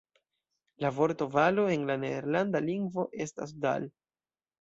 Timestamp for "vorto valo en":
0.99-1.83